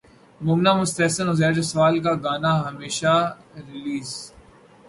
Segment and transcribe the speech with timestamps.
[0.41, 3.13] مومنہ مستحسن عزیر جسوال کا گانا ہمیشہ
[3.67, 4.09] ریلیز